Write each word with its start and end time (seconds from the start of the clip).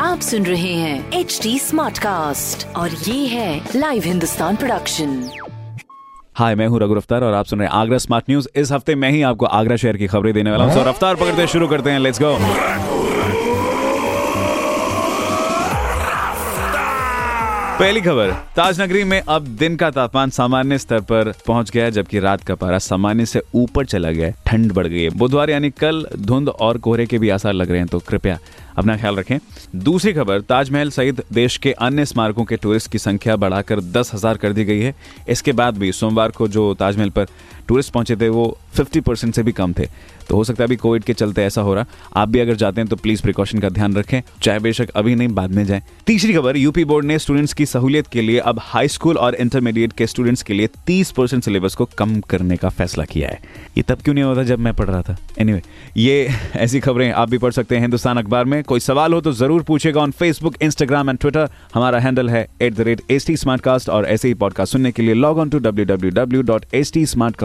आप 0.00 0.20
सुन 0.20 0.46
रहे 0.46 0.72
हैं 0.72 1.12
एच 1.12 1.40
डी 1.42 1.58
स्मार्ट 1.58 1.98
कास्ट 1.98 2.66
और 2.76 2.90
ये 2.90 3.26
है 3.26 3.68
लाइव 3.76 4.02
हिंदुस्तान 4.04 4.56
प्रोडक्शन 4.56 5.30
हाय 6.34 6.54
मैं 6.54 6.66
हूँ 6.66 6.80
रघु 6.80 6.94
रफ्तार 6.94 7.24
और 7.24 7.34
आप 7.34 7.44
सुन 7.44 7.58
रहे 7.58 7.68
हैं 7.68 7.74
आगरा 7.74 7.98
स्मार्ट 7.98 8.24
न्यूज़ 8.30 8.48
इस 8.56 8.72
हफ़्ते 8.72 8.94
मैं 8.94 9.10
ही 9.10 9.22
आपको 9.22 9.46
आगरा 9.46 9.76
शहर 9.76 9.96
की 9.96 10.06
खबरें 10.06 10.34
देने 10.34 10.50
वाला 10.50 10.64
हूँ। 10.64 10.74
तो 10.74 10.90
रफ्तार 10.90 11.14
पकड़ते 11.14 11.46
शुरू 11.46 11.68
करते 11.68 11.90
हैं। 11.90 11.98
लेट्स 11.98 12.20
गो 12.22 12.36
पहली 17.74 18.00
खबर 18.00 18.30
ताज 18.56 18.80
नगरी 18.80 19.02
में 19.04 19.20
अब 19.20 19.46
दिन 19.58 19.76
का 19.76 19.90
तापमान 19.90 20.30
सामान्य 20.30 20.76
स्तर 20.78 21.00
पर 21.00 21.32
पहुँच 21.46 21.70
गया 21.70 21.88
जबकि 21.90 22.18
रात 22.18 22.42
का 22.44 22.54
पारा 22.54 22.78
सामान्य 22.78 23.26
से 23.26 23.40
ऊपर 23.54 23.86
चला 23.86 24.10
गया 24.10 24.30
ठंड 24.46 24.72
बढ़ 24.72 24.86
गई 24.86 25.02
है। 25.02 25.10
बुधवार 25.10 25.50
यानी 25.50 25.70
कल 25.70 26.06
धुंध 26.16 26.48
और 26.48 26.78
कोहरे 26.78 27.06
के 27.06 27.18
भी 27.18 27.28
आसार 27.28 27.52
लग 27.52 27.70
रहे 27.70 27.78
हैं 27.78 27.88
तो 27.88 27.98
कृपया 27.98 28.38
अपना 28.78 28.96
ख्याल 28.96 29.16
रखें। 29.16 29.38
दूसरी 29.76 30.12
खबर, 30.12 30.40
ताजमहल 30.40 30.90
सहित 30.90 31.20
देश 31.32 31.56
के 31.56 31.72
अन्य 31.72 32.04
स्मारकों 32.04 32.44
के 32.44 32.56
टूरिस्ट 32.56 32.90
की 32.92 32.98
संख्या 32.98 33.36
बढ़ाकर 33.36 33.80
दस 33.80 34.14
हज़ार 34.14 34.36
कर 34.36 34.52
दी 34.52 34.64
गई 34.64 34.80
है। 34.80 34.94
इसके 35.28 35.52
बाद 35.52 35.78
भी 35.78 35.92
सोमवार 35.92 36.30
को 36.30 36.48
जो 36.48 36.72
ताजमहल 36.74 37.10
पर 37.10 37.26
टूरिस्ट 37.68 37.92
पहुँचे 37.92 38.16
थे 38.16 38.28
वो 38.28 38.58
50 38.76 39.00
परसेंट 39.00 39.34
से 39.34 39.42
भी 39.42 39.52
कम 39.52 39.72
थे। 39.72 39.88
तो 40.28 40.36
हो 40.36 40.44
सकता 40.44 40.62
है 40.64 40.66
अभी 40.66 40.76
कोविड 40.76 41.04
के 41.04 41.12
चलते 41.12 41.42
ऐसा 41.42 41.60
हो 41.60 41.74
रहा। 41.74 41.86
आप 42.16 42.28
भी 42.28 42.38
अगर 42.38 42.54
जाते 42.54 42.80
हैं 42.80 42.88
तो 42.88 42.96
प्लीज़ 42.96 43.22
प्रिकॉशन 43.22 43.58
का 43.58 43.68
ध्यान 43.68 43.94
रखें। 43.94 44.22
चाहे 44.42 44.58
बेशक 44.58 44.90
अभी 44.90 45.14
नहीं 45.14 45.28
बाद 45.28 45.50
में 45.50 45.64
जाए। 45.64 45.82
तीसरी 46.06 46.32
खबर 46.32 46.56
यूपी 46.56 46.84
बोर्ड 46.84 47.06
ने 47.06 47.18
स्टूडेंट्स 47.18 47.52
की 47.52 47.66
सहूलियत 47.66 48.06
के 48.06 48.22
लिए 48.22 48.38
अब 48.38 48.58
हाई 48.62 48.88
स्कूल 48.88 49.16
और 49.16 49.34
इंटरमीडिएट 49.34 49.92
के 49.92 50.06
स्टूडेंट्स 50.06 50.42
के 50.42 50.54
लिए 50.54 50.68
तीस 50.86 51.10
परसेंट 51.10 51.44
सिलेबस 51.44 51.74
को 51.74 51.84
कम 51.98 52.20
करने 52.20 52.56
का 52.56 52.68
फैसला 52.68 53.04
किया 53.04 53.28
है। 53.28 53.40
ये 53.76 53.82
तब 53.82 53.98
क्यों 54.04 54.14
नहीं 54.14 54.24
होता 54.24 54.42
जब 54.42 54.58
मैं 54.58 54.74
पढ़ 54.74 54.86
रहा 54.86 55.02
था? 55.02 55.16
Anyway, 55.16 55.60
ये 55.96 56.28
ऐसी 56.56 56.80
खबरें 56.80 57.12
आप 57.12 57.30
भी 57.30 57.38
पढ़ 57.38 57.52
सकते 57.52 57.74
हैं 57.74 57.82
हिंदुस्तान 57.82 58.18
अखबार 58.18 58.44
में। 58.44 58.64
कोई 58.64 58.80
सवाल 58.80 59.12
हो 59.12 59.20
तो 59.20 59.32
ज़रूर 59.32 59.62
पूछेगा 59.62 60.00
on 60.00 60.10
Facebook 60.10 60.54
Instagram 60.62 61.10
and 61.10 61.18
Twitter 61.18 61.48
हमारा 61.74 61.98
हैंडल 61.98 62.30
है 62.30 62.48
एट 62.62 63.88
और 63.88 64.06
ऐसे 64.06 64.28
ही 64.28 64.34
पॉडकास्ट 64.34 64.72
सुनने 64.72 64.92
के 64.92 65.02
लिए 65.02 65.14
log 65.14 65.38
on 65.38 65.50
to 65.50 65.58
W 65.58 66.42